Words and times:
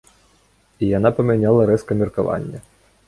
І 0.83 0.89
яна 0.97 1.11
памяняла 1.19 1.67
рэзка 1.71 1.99
меркаванне. 2.01 2.65